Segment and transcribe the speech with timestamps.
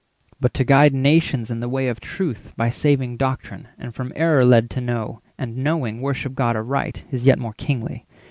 [0.39, 4.43] But to guide nations in the way of truth By saving doctrine, and from error
[4.43, 8.07] lead To know, and, knowing, worship God aright, Is yet more kingly.